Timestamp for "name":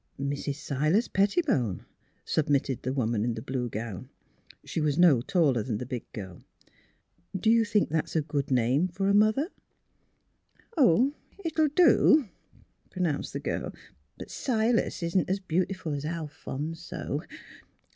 8.49-8.87